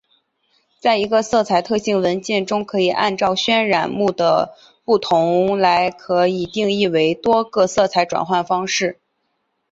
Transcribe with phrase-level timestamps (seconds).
[0.79, 4.13] 在一个色彩特性文件中可以按照渲染目的
[4.47, 8.99] 的不同来可以定义多个色彩转换方式。